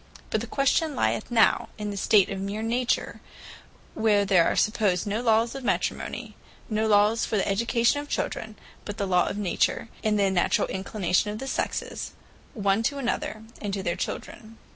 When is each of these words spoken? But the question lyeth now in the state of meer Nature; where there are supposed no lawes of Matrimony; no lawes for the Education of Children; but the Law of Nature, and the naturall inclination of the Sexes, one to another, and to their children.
But 0.31 0.41
the 0.41 0.47
question 0.47 0.95
lyeth 0.95 1.29
now 1.29 1.69
in 1.77 1.91
the 1.91 1.95
state 1.95 2.31
of 2.31 2.41
meer 2.41 2.63
Nature; 2.63 3.21
where 3.93 4.25
there 4.25 4.45
are 4.47 4.55
supposed 4.55 5.05
no 5.05 5.21
lawes 5.21 5.53
of 5.53 5.63
Matrimony; 5.63 6.35
no 6.71 6.87
lawes 6.87 7.23
for 7.23 7.37
the 7.37 7.47
Education 7.47 8.01
of 8.01 8.09
Children; 8.09 8.55
but 8.83 8.97
the 8.97 9.05
Law 9.05 9.27
of 9.27 9.37
Nature, 9.37 9.89
and 10.03 10.17
the 10.17 10.31
naturall 10.31 10.67
inclination 10.69 11.29
of 11.29 11.37
the 11.37 11.45
Sexes, 11.45 12.13
one 12.55 12.81
to 12.81 12.97
another, 12.97 13.43
and 13.61 13.75
to 13.75 13.83
their 13.83 13.95
children. 13.95 14.57